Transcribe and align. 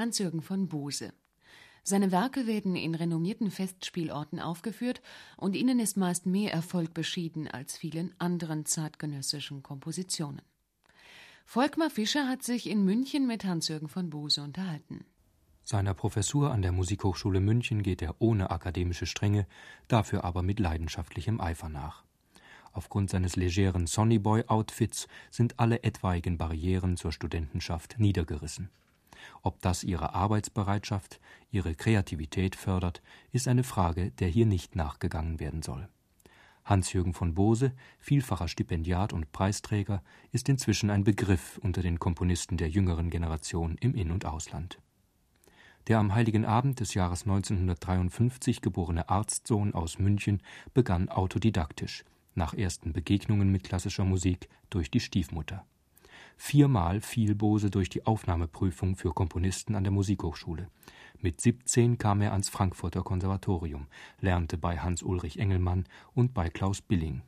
Hans-Jürgen 0.00 0.40
von 0.40 0.66
Bose. 0.66 1.12
Seine 1.82 2.10
Werke 2.10 2.46
werden 2.46 2.74
in 2.74 2.94
renommierten 2.94 3.50
Festspielorten 3.50 4.40
aufgeführt 4.40 5.02
und 5.36 5.54
ihnen 5.54 5.78
ist 5.78 5.98
meist 5.98 6.24
mehr 6.24 6.54
Erfolg 6.54 6.94
beschieden 6.94 7.48
als 7.48 7.76
vielen 7.76 8.14
anderen 8.18 8.64
zeitgenössischen 8.64 9.62
Kompositionen. 9.62 10.40
Volkmar 11.44 11.90
Fischer 11.90 12.28
hat 12.28 12.42
sich 12.42 12.66
in 12.66 12.82
München 12.82 13.26
mit 13.26 13.44
Hans-Jürgen 13.44 13.88
von 13.88 14.08
Bose 14.08 14.42
unterhalten. 14.42 15.04
Seiner 15.64 15.92
Professur 15.92 16.50
an 16.50 16.62
der 16.62 16.72
Musikhochschule 16.72 17.40
München 17.40 17.82
geht 17.82 18.00
er 18.00 18.16
ohne 18.20 18.50
akademische 18.50 19.04
Strenge, 19.04 19.46
dafür 19.86 20.24
aber 20.24 20.42
mit 20.42 20.60
leidenschaftlichem 20.60 21.42
Eifer 21.42 21.68
nach. 21.68 22.04
Aufgrund 22.72 23.10
seines 23.10 23.36
legeren 23.36 23.86
Sonnyboy-Outfits 23.86 25.08
sind 25.30 25.60
alle 25.60 25.82
etwaigen 25.82 26.38
Barrieren 26.38 26.96
zur 26.96 27.12
Studentenschaft 27.12 27.96
niedergerissen. 27.98 28.70
Ob 29.42 29.60
das 29.60 29.84
ihre 29.84 30.14
Arbeitsbereitschaft, 30.14 31.20
ihre 31.50 31.74
Kreativität 31.74 32.56
fördert, 32.56 33.02
ist 33.32 33.48
eine 33.48 33.64
Frage, 33.64 34.10
der 34.12 34.28
hier 34.28 34.46
nicht 34.46 34.76
nachgegangen 34.76 35.40
werden 35.40 35.62
soll. 35.62 35.88
Hans-Jürgen 36.64 37.14
von 37.14 37.34
Bose, 37.34 37.72
vielfacher 37.98 38.48
Stipendiat 38.48 39.12
und 39.12 39.32
Preisträger, 39.32 40.02
ist 40.30 40.48
inzwischen 40.48 40.90
ein 40.90 41.04
Begriff 41.04 41.58
unter 41.62 41.82
den 41.82 41.98
Komponisten 41.98 42.56
der 42.56 42.68
jüngeren 42.68 43.10
Generation 43.10 43.76
im 43.80 43.94
In- 43.94 44.12
und 44.12 44.24
Ausland. 44.24 44.78
Der 45.88 45.98
am 45.98 46.14
Heiligen 46.14 46.44
Abend 46.44 46.80
des 46.80 46.94
Jahres 46.94 47.22
1953 47.22 48.60
geborene 48.60 49.08
Arztsohn 49.08 49.74
aus 49.74 49.98
München 49.98 50.42
begann 50.74 51.08
autodidaktisch, 51.08 52.04
nach 52.34 52.54
ersten 52.54 52.92
Begegnungen 52.92 53.50
mit 53.50 53.64
klassischer 53.64 54.04
Musik 54.04 54.48
durch 54.68 54.90
die 54.90 55.00
Stiefmutter. 55.00 55.66
Viermal 56.42 57.02
fiel 57.02 57.34
Bose 57.34 57.70
durch 57.70 57.90
die 57.90 58.06
Aufnahmeprüfung 58.06 58.96
für 58.96 59.12
Komponisten 59.12 59.74
an 59.74 59.84
der 59.84 59.92
Musikhochschule. 59.92 60.68
Mit 61.20 61.38
17 61.38 61.98
kam 61.98 62.22
er 62.22 62.32
ans 62.32 62.48
Frankfurter 62.48 63.02
Konservatorium, 63.02 63.88
lernte 64.20 64.56
bei 64.56 64.78
Hans-Ulrich 64.78 65.38
Engelmann 65.38 65.84
und 66.14 66.32
bei 66.32 66.48
Klaus 66.48 66.80
Billing. 66.80 67.20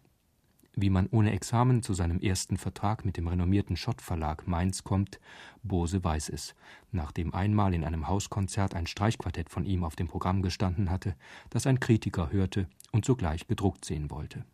Wie 0.75 0.89
man 0.89 1.09
ohne 1.11 1.33
Examen 1.33 1.83
zu 1.83 1.93
seinem 1.93 2.21
ersten 2.21 2.57
Vertrag 2.57 3.05
mit 3.05 3.19
dem 3.19 3.29
renommierten 3.29 3.77
Schott-Verlag 3.77 4.49
Mainz 4.49 4.83
kommt, 4.83 5.21
Bose 5.63 6.03
weiß 6.03 6.31
es, 6.31 6.55
nachdem 6.91 7.35
einmal 7.35 7.75
in 7.75 7.85
einem 7.85 8.09
Hauskonzert 8.09 8.75
ein 8.75 8.87
Streichquartett 8.87 9.51
von 9.51 9.67
ihm 9.67 9.85
auf 9.85 9.95
dem 9.95 10.09
Programm 10.09 10.41
gestanden 10.41 10.91
hatte, 10.91 11.17
das 11.51 11.67
ein 11.67 11.81
Kritiker 11.81 12.33
hörte 12.33 12.67
und 12.93 13.05
sogleich 13.05 13.47
gedruckt 13.47 13.85
sehen 13.85 14.11
wollte. 14.11 14.47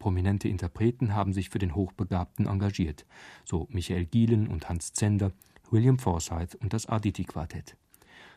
Prominente 0.00 0.48
Interpreten 0.48 1.14
haben 1.14 1.32
sich 1.32 1.50
für 1.50 1.60
den 1.60 1.76
Hochbegabten 1.76 2.46
engagiert, 2.46 3.06
so 3.44 3.68
Michael 3.70 4.06
Gielen 4.06 4.48
und 4.48 4.68
Hans 4.68 4.92
Zender, 4.92 5.30
William 5.70 6.00
Forsythe 6.00 6.58
und 6.58 6.72
das 6.72 6.86
Aditi-Quartett. 6.86 7.76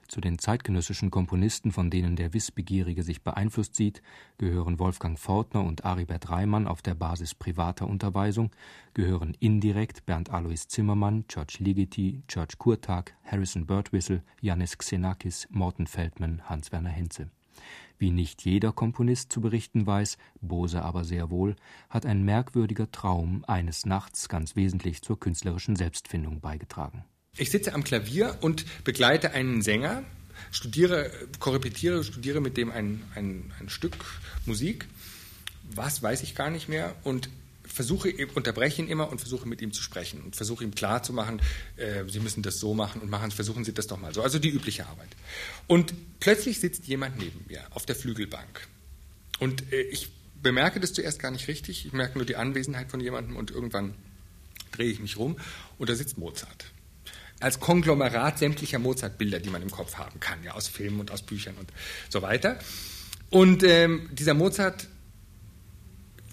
Zu 0.09 0.20
den 0.20 0.38
zeitgenössischen 0.38 1.09
Komponisten, 1.09 1.72
von 1.72 1.89
denen 1.89 2.17
der 2.17 2.33
Wissbegierige 2.33 3.03
sich 3.03 3.23
beeinflusst 3.23 3.75
sieht, 3.75 4.02
gehören 4.38 4.78
Wolfgang 4.78 5.17
Fortner 5.17 5.64
und 5.64 5.86
Aribert 5.86 6.30
Reimann 6.30 6.67
auf 6.67 6.81
der 6.81 6.95
Basis 6.95 7.33
privater 7.33 7.88
Unterweisung, 7.88 8.52
gehören 8.94 9.36
indirekt 9.39 10.05
Bernd 10.05 10.31
Alois 10.31 10.67
Zimmermann, 10.67 11.23
George 11.30 11.55
Ligeti, 11.59 12.22
George 12.27 12.55
Kurtag, 12.58 13.16
Harrison 13.23 13.66
Birdwhistle, 13.66 14.22
Janis 14.42 14.77
Xenakis, 14.77 15.48
Morten 15.50 15.88
Feldman, 15.88 16.42
Hans-Werner 16.50 16.89
Henze. 16.89 17.30
Wie 17.97 18.11
nicht 18.11 18.44
jeder 18.44 18.72
Komponist 18.72 19.31
zu 19.31 19.41
berichten 19.41 19.86
weiß, 19.86 20.17
Bose 20.41 20.81
aber 20.81 21.03
sehr 21.03 21.30
wohl, 21.30 21.55
hat 21.89 22.05
ein 22.05 22.23
merkwürdiger 22.23 22.91
Traum 22.91 23.44
eines 23.47 23.86
Nachts 23.86 24.30
ganz 24.30 24.55
wesentlich 24.55 25.02
zur 25.02 25.19
künstlerischen 25.19 25.75
Selbstfindung 25.75 26.41
beigetragen. 26.41 27.05
Ich 27.38 27.49
sitze 27.49 27.73
am 27.73 27.83
Klavier 27.83 28.38
und 28.41 28.66
begleite 28.83 29.31
einen 29.31 29.61
Sänger, 29.61 30.03
studiere, 30.52 31.11
korrepetiere, 31.39 32.03
studiere 32.03 32.41
mit 32.41 32.58
dem 32.58 32.71
ein, 32.71 33.03
ein, 33.16 33.52
ein 33.59 33.69
Stück 33.69 33.95
Musik. 34.45 34.88
Was 35.73 36.03
weiß 36.03 36.23
ich 36.23 36.36
gar 36.36 36.49
nicht 36.49 36.70
mehr 36.70 36.95
und 37.04 37.30
versuche, 37.73 38.14
unterbreche 38.36 38.82
ihn 38.82 38.88
immer 38.88 39.10
und 39.10 39.20
versuche 39.20 39.48
mit 39.48 39.61
ihm 39.61 39.73
zu 39.73 39.82
sprechen 39.82 40.22
und 40.22 40.36
versuche 40.36 40.64
ihm 40.64 40.76
klarzumachen, 40.76 41.42
äh, 41.78 42.04
Sie 42.08 42.20
müssen 42.20 42.44
das 42.44 42.60
so 42.60 42.73
machen 42.73 43.02
und 43.02 43.10
machen, 43.10 43.32
versuchen 43.32 43.66
Sie 43.66 43.73
das 43.73 43.88
doch 43.88 44.00
mal 44.00 44.14
so. 44.14 44.22
Also 44.22 44.38
die 44.38 44.50
übliche 44.50 44.86
Arbeit. 44.86 45.10
Und 45.67 45.94
plötzlich 46.20 46.60
sitzt 46.60 46.86
jemand 46.86 47.17
neben 47.17 47.44
mir 47.48 47.61
auf 47.72 47.86
der 47.86 47.95
Flügelbank. 47.95 48.67
Und 49.39 49.73
äh, 49.73 49.82
ich 49.82 50.11
bemerke 50.42 50.80
das 50.80 50.94
zuerst 50.94 51.20
gar 51.20 51.32
nicht 51.32 51.48
richtig. 51.48 51.86
Ich 51.86 51.94
merke 51.94 52.17
nur 52.17 52.26
die 52.26 52.36
Anwesenheit 52.36 52.92
von 52.92 53.00
jemandem 53.00 53.36
und 53.36 53.50
irgendwann 53.50 53.95
drehe 54.72 54.92
ich 54.92 55.00
mich 55.00 55.17
rum 55.17 55.38
und 55.80 55.90
da 55.90 55.95
sitzt 55.95 56.17
Mozart. 56.17 56.66
Als 57.40 57.60
Konglomerat 57.60 58.40
sämtlicher 58.40 58.80
Mozart-Bilder, 58.80 59.40
die 59.40 59.50
man 59.50 59.61
im 59.61 59.72
Kopf 59.72 59.95
haben 59.95 60.20
kann, 60.20 60.44
ja, 60.44 60.54
aus 60.54 60.67
Filmen 60.67 61.00
und 61.00 61.11
aus 61.11 61.23
Büchern 61.23 61.55
und 61.55 61.72
so 62.10 62.22
weiter. 62.22 62.60
Und 63.30 63.64
ähm, 63.64 64.10
dieser 64.11 64.36
Mozart 64.36 64.88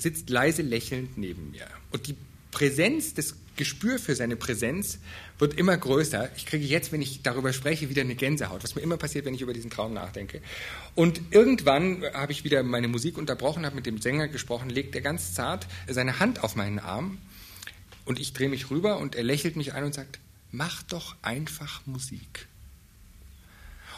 sitzt 0.00 0.30
leise 0.30 0.62
lächelnd 0.62 1.16
neben 1.18 1.50
mir. 1.50 1.66
Und 1.90 2.06
die 2.06 2.16
Präsenz, 2.50 3.14
das 3.14 3.34
Gespür 3.56 3.98
für 3.98 4.14
seine 4.14 4.36
Präsenz 4.36 4.98
wird 5.38 5.54
immer 5.54 5.76
größer. 5.76 6.30
Ich 6.36 6.46
kriege 6.46 6.64
jetzt, 6.64 6.92
wenn 6.92 7.02
ich 7.02 7.22
darüber 7.22 7.52
spreche, 7.52 7.90
wieder 7.90 8.02
eine 8.02 8.14
Gänsehaut, 8.14 8.62
was 8.62 8.74
mir 8.74 8.80
immer 8.80 8.96
passiert, 8.96 9.26
wenn 9.26 9.34
ich 9.34 9.42
über 9.42 9.52
diesen 9.52 9.70
Traum 9.70 9.92
nachdenke. 9.92 10.40
Und 10.94 11.20
irgendwann 11.30 12.02
habe 12.14 12.32
ich 12.32 12.44
wieder 12.44 12.62
meine 12.62 12.88
Musik 12.88 13.18
unterbrochen, 13.18 13.66
habe 13.66 13.76
mit 13.76 13.86
dem 13.86 14.00
Sänger 14.00 14.28
gesprochen, 14.28 14.70
legt 14.70 14.94
er 14.94 15.02
ganz 15.02 15.34
zart 15.34 15.66
seine 15.88 16.20
Hand 16.20 16.42
auf 16.42 16.56
meinen 16.56 16.78
Arm 16.78 17.18
und 18.04 18.18
ich 18.18 18.32
drehe 18.32 18.48
mich 18.48 18.70
rüber 18.70 18.98
und 18.98 19.14
er 19.14 19.22
lächelt 19.22 19.56
mich 19.56 19.74
an 19.74 19.84
und 19.84 19.94
sagt, 19.94 20.18
mach 20.50 20.82
doch 20.84 21.16
einfach 21.22 21.86
Musik. 21.86 22.48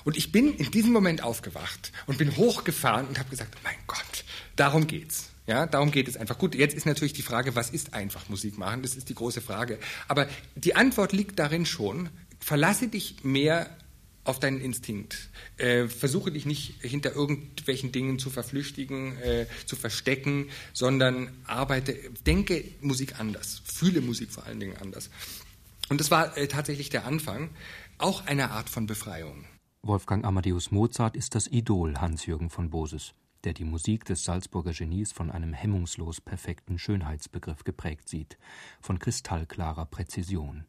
Und 0.04 0.16
ich 0.16 0.32
bin 0.32 0.54
in 0.54 0.70
diesem 0.70 0.92
Moment 0.92 1.22
aufgewacht 1.22 1.92
und 2.06 2.18
bin 2.18 2.36
hochgefahren 2.36 3.06
und 3.06 3.18
habe 3.18 3.30
gesagt, 3.30 3.56
mein 3.62 3.76
Gott, 3.86 4.24
darum 4.56 4.86
geht's. 4.86 5.31
Ja, 5.46 5.66
darum 5.66 5.90
geht 5.90 6.08
es 6.08 6.16
einfach. 6.16 6.38
Gut, 6.38 6.54
jetzt 6.54 6.74
ist 6.74 6.86
natürlich 6.86 7.14
die 7.14 7.22
Frage, 7.22 7.56
was 7.56 7.70
ist 7.70 7.94
einfach 7.94 8.28
Musik 8.28 8.58
machen? 8.58 8.82
Das 8.82 8.94
ist 8.94 9.08
die 9.08 9.14
große 9.14 9.40
Frage. 9.40 9.78
Aber 10.06 10.28
die 10.54 10.76
Antwort 10.76 11.12
liegt 11.12 11.38
darin 11.38 11.66
schon, 11.66 12.10
verlasse 12.38 12.88
dich 12.88 13.24
mehr 13.24 13.68
auf 14.24 14.38
deinen 14.38 14.60
Instinkt. 14.60 15.30
Äh, 15.56 15.88
versuche 15.88 16.30
dich 16.30 16.46
nicht 16.46 16.80
hinter 16.80 17.12
irgendwelchen 17.14 17.90
Dingen 17.90 18.20
zu 18.20 18.30
verflüchtigen, 18.30 19.18
äh, 19.18 19.46
zu 19.66 19.74
verstecken, 19.74 20.48
sondern 20.72 21.30
arbeite, 21.44 21.96
denke 22.24 22.64
Musik 22.80 23.18
anders, 23.18 23.62
fühle 23.64 24.00
Musik 24.00 24.30
vor 24.30 24.46
allen 24.46 24.60
Dingen 24.60 24.76
anders. 24.80 25.10
Und 25.88 26.00
das 26.00 26.12
war 26.12 26.36
äh, 26.36 26.46
tatsächlich 26.46 26.88
der 26.90 27.04
Anfang 27.04 27.50
auch 27.98 28.26
einer 28.26 28.52
Art 28.52 28.70
von 28.70 28.86
Befreiung. 28.86 29.44
Wolfgang 29.82 30.24
Amadeus 30.24 30.70
Mozart 30.70 31.16
ist 31.16 31.34
das 31.34 31.48
Idol 31.48 31.96
Hans-Jürgen 31.96 32.50
von 32.50 32.70
Boses 32.70 33.14
der 33.44 33.52
die 33.52 33.64
Musik 33.64 34.04
des 34.04 34.24
Salzburger 34.24 34.72
Genies 34.72 35.12
von 35.12 35.30
einem 35.30 35.52
hemmungslos 35.52 36.20
perfekten 36.20 36.78
Schönheitsbegriff 36.78 37.64
geprägt 37.64 38.08
sieht, 38.08 38.38
von 38.80 38.98
kristallklarer 38.98 39.86
Präzision. 39.86 40.64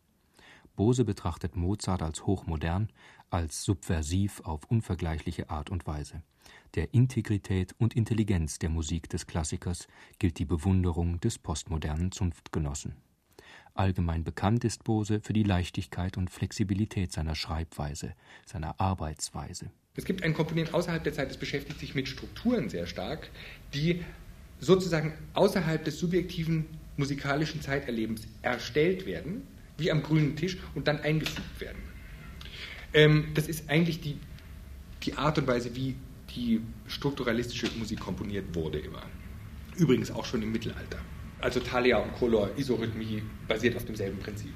Bose 0.75 1.05
betrachtet 1.05 1.55
Mozart 1.55 2.01
als 2.01 2.25
hochmodern, 2.25 2.89
als 3.29 3.63
subversiv 3.63 4.41
auf 4.41 4.65
unvergleichliche 4.65 5.49
Art 5.49 5.69
und 5.69 5.85
Weise. 5.85 6.23
Der 6.75 6.93
Integrität 6.93 7.75
und 7.77 7.95
Intelligenz 7.95 8.57
der 8.57 8.69
Musik 8.69 9.09
des 9.09 9.27
Klassikers 9.27 9.87
gilt 10.17 10.39
die 10.39 10.45
Bewunderung 10.45 11.19
des 11.19 11.37
postmodernen 11.37 12.11
Zunftgenossen. 12.11 12.95
Allgemein 13.75 14.23
bekannt 14.23 14.63
ist 14.63 14.83
Bose 14.83 15.19
für 15.19 15.33
die 15.33 15.43
Leichtigkeit 15.43 16.17
und 16.17 16.29
Flexibilität 16.29 17.11
seiner 17.11 17.33
Schreibweise, 17.33 18.13
seiner 18.45 18.79
Arbeitsweise. 18.79 19.71
Es 19.95 20.05
gibt 20.05 20.23
ein 20.23 20.33
Komponent 20.33 20.73
außerhalb 20.73 21.03
der 21.03 21.13
Zeit, 21.13 21.29
das 21.29 21.37
beschäftigt 21.37 21.79
sich 21.79 21.95
mit 21.95 22.07
Strukturen 22.07 22.69
sehr 22.69 22.85
stark, 22.85 23.29
die 23.73 24.03
sozusagen 24.59 25.13
außerhalb 25.33 25.83
des 25.83 25.99
subjektiven 25.99 26.65
musikalischen 26.97 27.61
Zeiterlebens 27.61 28.27
erstellt 28.43 29.07
werden, 29.07 29.47
wie 29.77 29.91
am 29.91 30.03
grünen 30.03 30.35
Tisch, 30.35 30.57
und 30.75 30.87
dann 30.87 30.99
eingefügt 30.99 31.59
werden. 31.59 31.81
Ähm, 32.93 33.29
das 33.33 33.47
ist 33.47 33.69
eigentlich 33.69 34.01
die, 34.01 34.19
die 35.01 35.15
Art 35.15 35.39
und 35.39 35.47
Weise, 35.47 35.75
wie 35.75 35.95
die 36.35 36.61
strukturalistische 36.87 37.69
Musik 37.77 37.99
komponiert 37.99 38.53
wurde 38.55 38.79
immer. 38.79 39.03
Übrigens 39.75 40.11
auch 40.11 40.25
schon 40.25 40.43
im 40.43 40.51
Mittelalter. 40.51 40.99
Also 41.43 41.59
Thalia 41.59 41.97
und 41.97 42.13
Color, 42.13 42.51
Isorhythmie 42.55 43.21
basiert 43.49 43.75
auf 43.75 43.83
demselben 43.83 44.17
Prinzip. 44.19 44.53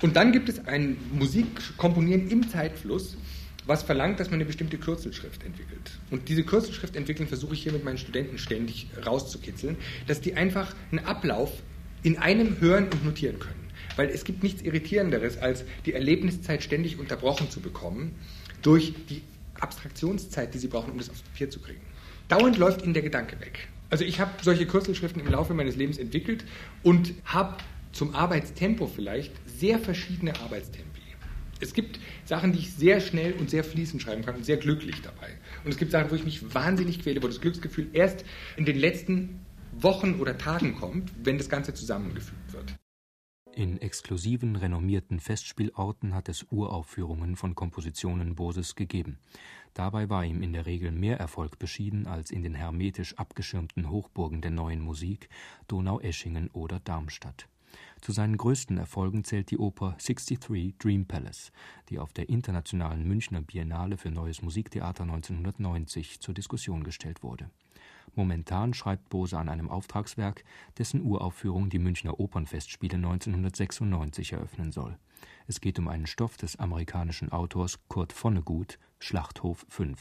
Und 0.00 0.16
dann 0.16 0.32
gibt 0.32 0.48
es 0.48 0.66
ein 0.66 0.96
Musikkomponieren 1.12 2.30
im 2.30 2.48
Zeitfluss, 2.48 3.18
was 3.66 3.82
verlangt, 3.82 4.18
dass 4.18 4.30
man 4.30 4.36
eine 4.36 4.46
bestimmte 4.46 4.78
Kürzelschrift 4.78 5.44
entwickelt. 5.44 5.90
Und 6.10 6.30
diese 6.30 6.42
Kürzelschrift 6.42 6.96
entwickeln 6.96 7.28
versuche 7.28 7.52
ich 7.52 7.62
hier 7.62 7.72
mit 7.72 7.84
meinen 7.84 7.98
Studenten 7.98 8.38
ständig 8.38 8.86
rauszukitzeln, 9.04 9.76
dass 10.06 10.22
die 10.22 10.32
einfach 10.32 10.74
einen 10.90 11.04
Ablauf 11.04 11.52
in 12.02 12.16
einem 12.16 12.58
hören 12.58 12.84
und 12.84 13.04
notieren 13.04 13.38
können. 13.38 13.68
Weil 13.96 14.08
es 14.08 14.24
gibt 14.24 14.42
nichts 14.42 14.62
Irritierenderes, 14.62 15.36
als 15.36 15.64
die 15.84 15.92
Erlebniszeit 15.92 16.62
ständig 16.62 16.98
unterbrochen 16.98 17.50
zu 17.50 17.60
bekommen 17.60 18.14
durch 18.62 18.94
die 19.10 19.20
Abstraktionszeit, 19.60 20.54
die 20.54 20.58
sie 20.58 20.68
brauchen, 20.68 20.92
um 20.92 20.96
das 20.96 21.10
aufs 21.10 21.20
Papier 21.20 21.50
zu 21.50 21.60
kriegen. 21.60 21.82
Dauernd 22.28 22.56
läuft 22.56 22.82
ihnen 22.82 22.94
der 22.94 23.02
Gedanke 23.02 23.38
weg. 23.40 23.68
Also 23.90 24.04
ich 24.04 24.20
habe 24.20 24.30
solche 24.42 24.66
Kürzelschriften 24.66 25.20
im 25.20 25.30
Laufe 25.30 25.52
meines 25.52 25.76
Lebens 25.76 25.98
entwickelt 25.98 26.44
und 26.82 27.12
habe 27.24 27.56
zum 27.92 28.14
Arbeitstempo 28.14 28.86
vielleicht 28.86 29.32
sehr 29.46 29.78
verschiedene 29.80 30.34
Arbeitstempi. 30.40 31.00
Es 31.60 31.74
gibt 31.74 31.98
Sachen, 32.24 32.52
die 32.52 32.60
ich 32.60 32.72
sehr 32.72 33.00
schnell 33.00 33.34
und 33.34 33.50
sehr 33.50 33.64
fließend 33.64 34.00
schreiben 34.00 34.24
kann 34.24 34.36
und 34.36 34.46
sehr 34.46 34.56
glücklich 34.56 35.02
dabei. 35.02 35.28
Und 35.64 35.70
es 35.70 35.76
gibt 35.76 35.90
Sachen, 35.90 36.10
wo 36.10 36.14
ich 36.14 36.24
mich 36.24 36.54
wahnsinnig 36.54 37.02
quäle, 37.02 37.22
wo 37.22 37.26
das 37.26 37.40
Glücksgefühl 37.40 37.88
erst 37.92 38.24
in 38.56 38.64
den 38.64 38.78
letzten 38.78 39.40
Wochen 39.72 40.20
oder 40.20 40.38
Tagen 40.38 40.76
kommt, 40.76 41.12
wenn 41.22 41.36
das 41.36 41.48
Ganze 41.48 41.74
zusammengefügt 41.74 42.52
wird. 42.52 42.74
In 43.56 43.80
exklusiven, 43.80 44.54
renommierten 44.54 45.18
Festspielorten 45.18 46.14
hat 46.14 46.28
es 46.28 46.46
Uraufführungen 46.50 47.34
von 47.34 47.54
Kompositionen 47.54 48.36
Boses 48.36 48.76
gegeben. 48.76 49.18
Dabei 49.74 50.08
war 50.08 50.24
ihm 50.24 50.42
in 50.42 50.52
der 50.52 50.66
Regel 50.66 50.92
mehr 50.92 51.18
Erfolg 51.18 51.58
beschieden 51.58 52.06
als 52.06 52.30
in 52.30 52.42
den 52.42 52.54
hermetisch 52.54 53.18
abgeschirmten 53.18 53.90
Hochburgen 53.90 54.40
der 54.40 54.52
neuen 54.52 54.80
Musik, 54.80 55.28
Donaueschingen 55.66 56.48
oder 56.52 56.80
Darmstadt. 56.80 57.49
Zu 58.00 58.12
seinen 58.12 58.38
größten 58.38 58.78
Erfolgen 58.78 59.24
zählt 59.24 59.50
die 59.50 59.58
Oper 59.58 59.96
63 59.98 60.74
Dream 60.78 61.06
Palace, 61.06 61.52
die 61.90 61.98
auf 61.98 62.12
der 62.12 62.28
Internationalen 62.30 63.06
Münchner 63.06 63.42
Biennale 63.42 63.98
für 63.98 64.10
Neues 64.10 64.40
Musiktheater 64.40 65.02
1990 65.02 66.20
zur 66.20 66.32
Diskussion 66.32 66.82
gestellt 66.82 67.22
wurde. 67.22 67.50
Momentan 68.14 68.74
schreibt 68.74 69.08
Bose 69.10 69.38
an 69.38 69.48
einem 69.48 69.68
Auftragswerk, 69.68 70.44
dessen 70.78 71.02
Uraufführung 71.02 71.68
die 71.68 71.78
Münchner 71.78 72.18
Opernfestspiele 72.18 72.96
1996 72.96 74.32
eröffnen 74.32 74.72
soll. 74.72 74.98
Es 75.46 75.60
geht 75.60 75.78
um 75.78 75.88
einen 75.88 76.06
Stoff 76.06 76.36
des 76.36 76.56
amerikanischen 76.56 77.30
Autors 77.30 77.78
Kurt 77.88 78.12
Vonnegut, 78.12 78.78
Schlachthof 78.98 79.66
5. 79.68 79.98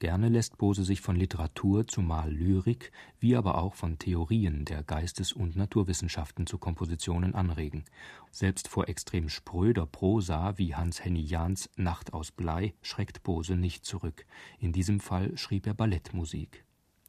Gerne 0.00 0.30
lässt 0.30 0.56
Bose 0.56 0.82
sich 0.82 1.02
von 1.02 1.14
Literatur, 1.14 1.86
zumal 1.86 2.32
Lyrik, 2.32 2.90
wie 3.18 3.36
aber 3.36 3.58
auch 3.58 3.74
von 3.74 3.98
Theorien 3.98 4.64
der 4.64 4.82
Geistes- 4.82 5.34
und 5.34 5.56
Naturwissenschaften 5.56 6.46
zu 6.46 6.56
Kompositionen 6.56 7.34
anregen. 7.34 7.84
Selbst 8.30 8.66
vor 8.68 8.88
extrem 8.88 9.28
spröder 9.28 9.84
Prosa 9.84 10.56
wie 10.56 10.74
Hans-Henny 10.74 11.20
Jahns 11.20 11.68
Nacht 11.76 12.14
aus 12.14 12.32
Blei 12.32 12.72
schreckt 12.80 13.22
Bose 13.24 13.56
nicht 13.56 13.84
zurück. 13.84 14.24
In 14.58 14.72
diesem 14.72 15.00
Fall 15.00 15.36
schrieb 15.36 15.66
er 15.66 15.74
Ballettmusik. 15.74 16.64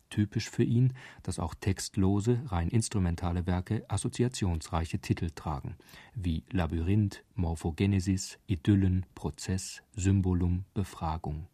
Typisch 0.09 0.49
für 0.49 0.63
ihn, 0.63 0.91
dass 1.23 1.39
auch 1.39 1.55
textlose, 1.55 2.41
rein 2.47 2.67
instrumentale 2.67 3.47
Werke 3.47 3.85
assoziationsreiche 3.87 4.99
Titel 4.99 5.29
tragen, 5.33 5.77
wie 6.13 6.43
Labyrinth, 6.51 7.23
Morphogenesis, 7.35 8.37
Idyllen, 8.47 9.05
Prozess, 9.15 9.81
Symbolum, 9.95 10.65
Befragung. 10.73 11.47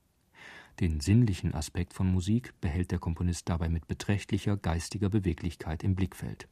Den 0.79 0.99
sinnlichen 0.99 1.55
Aspekt 1.55 1.95
von 1.95 2.05
Musik 2.05 2.53
behält 2.61 2.91
der 2.91 2.99
Komponist 2.99 3.49
dabei 3.49 3.67
mit 3.67 3.87
beträchtlicher 3.87 4.57
geistiger 4.57 5.09
Beweglichkeit 5.09 5.83
im 5.83 5.95
Blickfeld. 5.95 6.47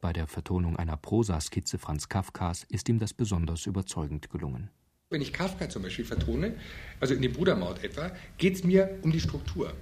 Bei 0.00 0.14
der 0.14 0.26
Vertonung 0.26 0.76
einer 0.76 0.96
Prosaskizze 0.96 1.76
Franz 1.76 2.08
Kafkas 2.08 2.64
ist 2.70 2.88
ihm 2.88 2.98
das 2.98 3.12
besonders 3.12 3.66
überzeugend 3.66 4.30
gelungen. 4.30 4.70
Wenn 5.10 5.20
ich 5.20 5.34
Kafka 5.34 5.68
zum 5.68 5.82
Beispiel 5.82 6.06
vertone, 6.06 6.54
also 7.00 7.12
in 7.12 7.20
dem 7.20 7.34
Brudermord 7.34 7.84
etwa, 7.84 8.12
geht 8.38 8.54
es 8.54 8.64
mir 8.64 8.98
um 9.02 9.12
die 9.12 9.20
Struktur. 9.20 9.74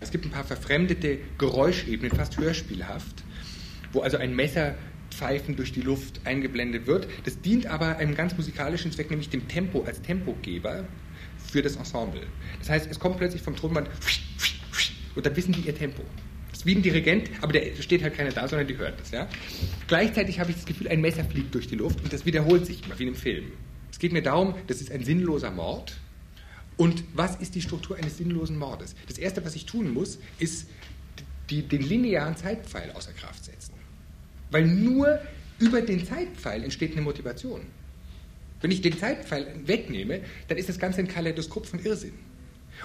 Es 0.00 0.10
gibt 0.10 0.26
ein 0.26 0.30
paar 0.30 0.44
verfremdete 0.44 1.18
Geräuschebenen, 1.38 2.14
fast 2.14 2.36
hörspielhaft, 2.36 3.24
wo 3.92 4.02
also 4.02 4.18
ein 4.18 4.36
Messerpfeifen 4.36 5.56
durch 5.56 5.72
die 5.72 5.80
Luft 5.80 6.26
eingeblendet 6.26 6.86
wird. 6.86 7.08
Das 7.24 7.40
dient 7.40 7.68
aber 7.68 7.96
einem 7.96 8.14
ganz 8.14 8.36
musikalischen 8.36 8.92
Zweck, 8.92 9.08
nämlich 9.08 9.30
dem 9.30 9.48
Tempo 9.48 9.82
als 9.84 10.02
Tempogeber 10.02 10.84
für 11.54 11.62
das 11.62 11.76
Ensemble. 11.76 12.26
Das 12.58 12.68
heißt, 12.68 12.90
es 12.90 12.98
kommt 12.98 13.16
plötzlich 13.16 13.40
vom 13.40 13.54
Tonband 13.54 13.88
und 15.14 15.24
dann 15.24 15.36
wissen 15.36 15.52
die 15.52 15.60
ihr 15.60 15.74
Tempo. 15.76 16.02
Das 16.50 16.58
ist 16.58 16.66
wie 16.66 16.74
ein 16.74 16.82
Dirigent, 16.82 17.30
aber 17.42 17.52
der 17.52 17.80
steht 17.80 18.02
halt 18.02 18.14
keiner 18.14 18.32
da, 18.32 18.48
sondern 18.48 18.66
die 18.66 18.76
hören 18.76 18.94
das. 18.98 19.12
Ja? 19.12 19.28
Gleichzeitig 19.86 20.40
habe 20.40 20.50
ich 20.50 20.56
das 20.56 20.66
Gefühl, 20.66 20.88
ein 20.88 21.00
Messer 21.00 21.24
fliegt 21.24 21.54
durch 21.54 21.68
die 21.68 21.76
Luft 21.76 22.02
und 22.02 22.12
das 22.12 22.26
wiederholt 22.26 22.66
sich 22.66 22.84
immer 22.84 22.98
wie 22.98 23.04
in 23.04 23.10
einem 23.10 23.16
Film. 23.16 23.52
Es 23.88 24.00
geht 24.00 24.12
mir 24.12 24.22
darum, 24.22 24.56
das 24.66 24.80
ist 24.80 24.90
ein 24.90 25.04
sinnloser 25.04 25.52
Mord. 25.52 25.96
Und 26.76 27.04
was 27.14 27.36
ist 27.36 27.54
die 27.54 27.62
Struktur 27.62 27.96
eines 27.96 28.16
sinnlosen 28.16 28.58
Mordes? 28.58 28.96
Das 29.06 29.18
Erste, 29.18 29.44
was 29.44 29.54
ich 29.54 29.64
tun 29.64 29.94
muss, 29.94 30.18
ist 30.40 30.66
die, 31.50 31.62
den 31.62 31.82
linearen 31.82 32.36
Zeitpfeil 32.36 32.90
außer 32.90 33.12
Kraft 33.12 33.44
setzen. 33.44 33.74
Weil 34.50 34.66
nur 34.66 35.20
über 35.60 35.82
den 35.82 36.04
Zeitpfeil 36.04 36.64
entsteht 36.64 36.94
eine 36.94 37.02
Motivation. 37.02 37.60
Wenn 38.60 38.70
ich 38.70 38.80
den 38.80 38.96
Zeitpfeil 38.96 39.62
wegnehme, 39.66 40.20
dann 40.48 40.58
ist 40.58 40.68
das 40.68 40.78
Ganze 40.78 41.00
ein 41.00 41.08
Kaleidoskop 41.08 41.66
von 41.66 41.80
Irrsinn. 41.84 42.14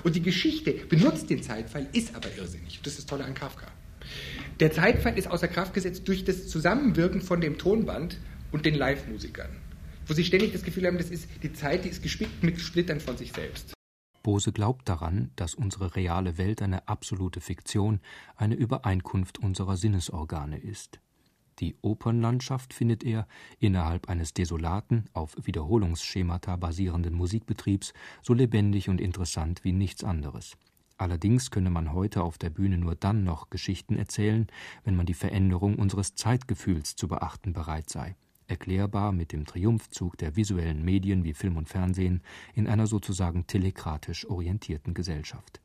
Und 0.03 0.15
die 0.15 0.21
Geschichte 0.21 0.73
benutzt 0.73 1.29
den 1.29 1.41
Zeitpfeil, 1.41 1.87
ist 1.93 2.15
aber 2.15 2.29
irrsinnig. 2.37 2.79
Das 2.83 2.93
ist 2.93 2.99
das 2.99 3.05
Tolle 3.05 3.25
an 3.25 3.33
Kafka. 3.33 3.67
Der 4.59 4.71
Zeitpfeil 4.71 5.17
ist 5.17 5.27
außer 5.27 5.47
Kraft 5.47 5.73
gesetzt 5.73 6.07
durch 6.07 6.23
das 6.23 6.47
Zusammenwirken 6.47 7.21
von 7.21 7.41
dem 7.41 7.57
Tonband 7.57 8.17
und 8.51 8.65
den 8.65 8.75
Live-Musikern. 8.75 9.49
Wo 10.05 10.13
sie 10.13 10.25
ständig 10.25 10.53
das 10.53 10.63
Gefühl 10.63 10.87
haben, 10.87 10.97
das 10.97 11.11
ist 11.11 11.29
die 11.43 11.53
Zeit, 11.53 11.85
die 11.85 11.89
ist 11.89 12.01
gespickt 12.01 12.43
mit 12.43 12.59
Splittern 12.59 12.99
von 12.99 13.17
sich 13.17 13.31
selbst. 13.31 13.73
Bose 14.23 14.51
glaubt 14.51 14.89
daran, 14.89 15.31
dass 15.35 15.55
unsere 15.55 15.95
reale 15.95 16.37
Welt 16.37 16.61
eine 16.61 16.87
absolute 16.87 17.41
Fiktion, 17.41 17.99
eine 18.35 18.55
Übereinkunft 18.55 19.37
unserer 19.37 19.77
Sinnesorgane 19.77 20.59
ist. 20.59 20.99
Die 21.59 21.75
Opernlandschaft 21.81 22.73
findet 22.73 23.03
er 23.03 23.27
innerhalb 23.59 24.07
eines 24.07 24.33
desolaten, 24.33 25.09
auf 25.13 25.35
Wiederholungsschemata 25.41 26.55
basierenden 26.55 27.13
Musikbetriebs 27.13 27.93
so 28.21 28.33
lebendig 28.33 28.87
und 28.87 29.01
interessant 29.01 29.63
wie 29.63 29.73
nichts 29.73 30.03
anderes. 30.03 30.57
Allerdings 30.97 31.51
könne 31.51 31.69
man 31.69 31.93
heute 31.93 32.23
auf 32.23 32.37
der 32.37 32.49
Bühne 32.49 32.77
nur 32.77 32.95
dann 32.95 33.23
noch 33.23 33.49
Geschichten 33.49 33.97
erzählen, 33.97 34.47
wenn 34.83 34.95
man 34.95 35.05
die 35.05 35.13
Veränderung 35.13 35.75
unseres 35.75 36.15
Zeitgefühls 36.15 36.95
zu 36.95 37.07
beachten 37.07 37.53
bereit 37.53 37.89
sei. 37.89 38.15
Erklärbar 38.47 39.11
mit 39.11 39.31
dem 39.31 39.45
Triumphzug 39.45 40.17
der 40.17 40.35
visuellen 40.35 40.83
Medien 40.83 41.23
wie 41.23 41.33
Film 41.33 41.55
und 41.55 41.69
Fernsehen 41.69 42.21
in 42.53 42.67
einer 42.67 42.87
sozusagen 42.87 43.47
telekratisch 43.47 44.27
orientierten 44.29 44.93
Gesellschaft. 44.93 45.61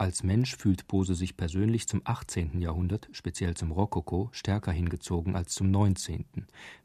Als 0.00 0.22
Mensch 0.22 0.56
fühlt 0.56 0.88
Bose 0.88 1.14
sich 1.14 1.36
persönlich 1.36 1.86
zum 1.86 2.00
18. 2.04 2.58
Jahrhundert, 2.58 3.10
speziell 3.12 3.54
zum 3.54 3.70
Rokoko, 3.70 4.30
stärker 4.32 4.72
hingezogen 4.72 5.36
als 5.36 5.52
zum 5.52 5.70
19., 5.70 6.24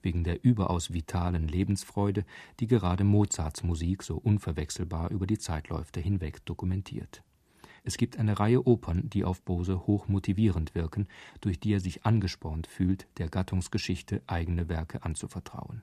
wegen 0.01 0.25
der 0.25 0.44
überaus 0.44 0.91
vitalen 0.91 1.47
Lebensfreude, 1.47 2.25
die 2.59 2.67
gerade 2.67 3.06
Mozarts 3.06 3.63
Musik 3.63 4.03
so 4.03 4.17
unverwechselbar 4.17 5.12
über 5.12 5.27
die 5.27 5.38
Zeitläufe 5.38 6.01
hinweg 6.01 6.45
dokumentiert. 6.45 7.23
Es 7.85 7.95
gibt 7.95 8.19
eine 8.19 8.38
Reihe 8.38 8.67
Opern, 8.67 9.09
die 9.09 9.23
auf 9.23 9.41
Bose 9.44 9.88
hoch 9.88 10.09
motivierend 10.09 10.75
wirken, 10.75 11.07
durch 11.39 11.57
die 11.57 11.71
er 11.71 11.79
sich 11.79 12.06
angespornt 12.06 12.67
fühlt, 12.67 13.07
der 13.17 13.29
Gattungsgeschichte 13.29 14.23
eigene 14.27 14.67
Werke 14.67 15.03
anzuvertrauen 15.03 15.73